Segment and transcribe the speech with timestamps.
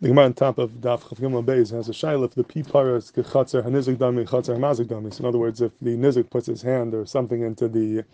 [0.00, 2.62] The Gemara on top of Daf Chav Gimel Beis has a shaila if the pi
[2.62, 5.12] para is kechatzer hanizik dami chatzer mazik dami.
[5.14, 8.04] So In other words, if the nizik puts his hand or something into the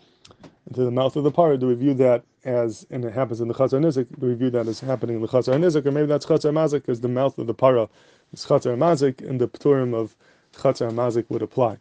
[0.69, 3.49] into the mouth of the para, do we view that as and it happens in
[3.49, 4.07] the chatzer nizik?
[4.21, 6.83] Do we view that as happening in the chatzer nizik, or maybe that's chatzer mazik
[6.83, 7.89] because the mouth of the para
[8.33, 10.15] is chatzer mazik, and the pturim of
[10.55, 11.79] chatzer mazik would apply.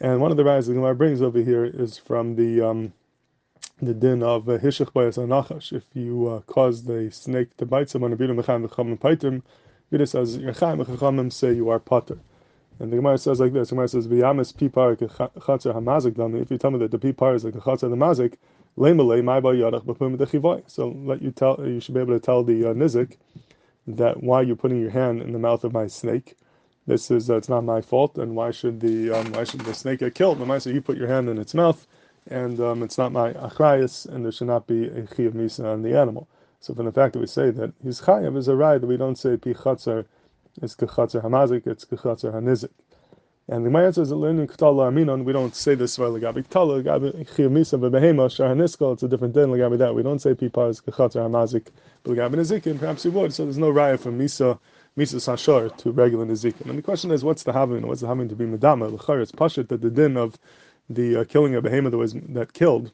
[0.00, 2.92] And one of the rises the Gemara brings over here is from the um,
[3.80, 5.72] the din of uh, hishach bayas anachash.
[5.72, 9.42] If you uh, cause the snake to bite someone, and mecham mecham paitim,
[9.90, 12.18] Vida says yachayim mechachamim say you are potter.
[12.78, 16.40] And the Gemara says like this: the Gemara says v'yamis pipar chatzer hamazik dami.
[16.40, 18.36] If you tell me that the pipar is like the chatzer the mazik,
[18.78, 20.62] lemalei my yadach b'pum dechivoy.
[20.70, 23.18] So let you tell you should be able to tell the uh, nizik
[23.86, 26.34] that why you're putting your hand in the mouth of my snake.
[26.86, 29.74] This is uh, it's not my fault, and why should the um, why should the
[29.74, 30.38] snake get killed?
[30.38, 31.86] The say you put your hand in its mouth
[32.28, 35.64] and um, it's not my achrayas, and there should not be a chi of misa
[35.64, 36.28] on the animal.
[36.60, 38.96] So from the fact that we say that he's chayav is a right that we
[38.96, 40.04] don't say pi chatzar
[40.62, 42.70] is hamazik, it's kechatzer hanizik.
[43.48, 47.12] And the Gemara says learning ktala aminon, we don't say this for legabi ktala, legabi
[47.36, 49.94] chi of misa bebehema shar haniskal, it's a different thing legabi that.
[49.94, 51.66] We don't say pi par is kechatzer hamazik,
[52.02, 53.32] but legabi nizikin, perhaps we would.
[53.32, 54.58] So there's no raya from misa
[54.98, 56.70] Misa Sashar to regular Nizikin.
[56.70, 57.86] And the question is, what's the having?
[57.86, 58.90] What's the having to be Medama?
[58.90, 60.38] L'char, it's Pashit that the din of
[60.88, 62.92] the uh, killing of behemoth that was that killed,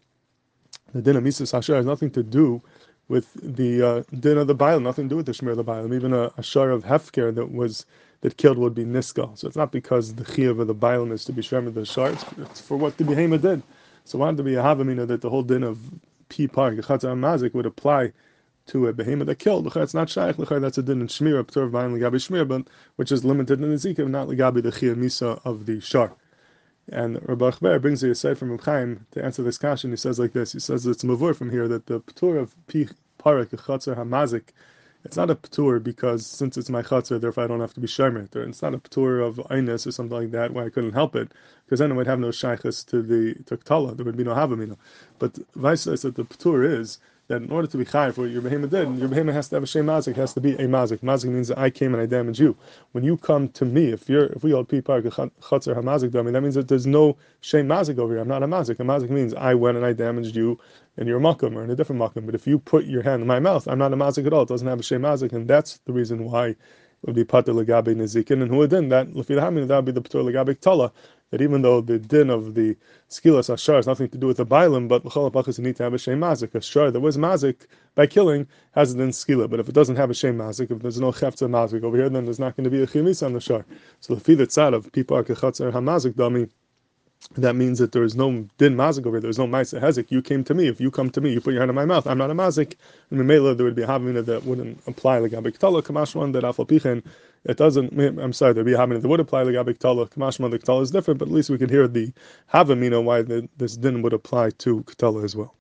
[0.95, 2.63] the din of Mises Hasher has nothing to do
[3.09, 5.65] with the uh, din of the Baal, nothing to do with the Shmir of the
[5.65, 5.93] Baal.
[5.93, 7.87] Even a, a shar of Hefker that was
[8.23, 9.37] that killed would be Niska.
[9.37, 12.11] So it's not because the Chiyav of the Baal is to be of the shar,
[12.11, 13.63] it's, it's, for what the behemoth did.
[14.05, 15.79] So why to be a Havamina that the whole din of
[16.29, 18.13] Pi Park, Mazik, would apply
[18.67, 19.75] to a behemoth that killed.
[19.77, 20.37] It's not shaykh.
[20.37, 23.61] That's a din in shmir, a ptur of bayin legabi shmir, but which is limited
[23.61, 26.13] in the zikav, not legabi the chiyah misa of the shar.
[26.91, 29.91] And Reb Baruch Ber brings a aside from Chaim to answer this question.
[29.91, 30.53] He says like this.
[30.53, 32.89] He says it's mavur from here that the ptur of pi
[33.21, 34.49] parak chatzer hamazik.
[35.05, 37.89] It's not a ptur because since it's my chatzar, therefore I don't have to be.
[37.99, 41.17] Or it's not a ptur of einis or something like that where I couldn't help
[41.17, 41.33] it
[41.65, 43.57] because then it would have no shaykhs to the to
[43.95, 44.77] There would be no havamina.
[45.19, 46.99] But vice versa, the ptur is
[47.33, 49.63] that in order to be chayiv for your behemoth did, your behemoth has to have
[49.63, 50.99] a shem mazik, has to be a mazik.
[51.01, 52.55] Mazik means that I came and I damaged you.
[52.93, 56.43] When you come to me, if you're if we hold pipar chatzer hamazik dami, that
[56.43, 58.23] means that there's no shem mazik over here.
[58.23, 58.81] I'm not a mazik.
[58.81, 60.61] A mazik means I went and I damaged you
[60.99, 62.27] in your makom or in a different makom.
[62.27, 64.43] But if you put your hand in my mouth, I'm not a mazik at all.
[64.43, 66.55] It doesn't have a shem mazik, and that's the reason why
[67.03, 70.01] would be pater legabe nezikin, and who would then that lefilhamin that would be the
[70.01, 70.93] pater legabe tala
[71.33, 72.77] that even though the din of the
[73.09, 75.95] skilas ashar has nothing to do with the bailim, but l'chol you need to have
[75.95, 76.55] a shem mazik.
[76.55, 80.15] A that was mazik by killing has din skila, but if it doesn't have a
[80.15, 82.83] shem mazik, if there's no chefza mazik over here, then there's not going to be
[82.83, 83.65] a chimis on the shar.
[84.01, 86.51] So the fidat tzad of people are kechatzer hamazik dami.
[87.37, 89.21] That means that there is no din mazik over here.
[89.23, 90.11] There's no ma'isa hezik.
[90.11, 90.69] You came to me.
[90.69, 92.07] If you come to me, you put your hand in my mouth.
[92.07, 92.75] I'm not a mazik.
[93.11, 96.45] And Mimela, there would be a havamina that wouldn't apply like abik kamash one that
[96.45, 97.03] afal pichen
[97.45, 97.99] it doesn't.
[97.99, 100.09] I'm sorry, there'd be a havamina that would apply like abik tala.
[100.09, 102.13] Kamashma the ktala is different, but at least we can hear the
[102.53, 105.51] havamina why the, this din would apply to ktala as well.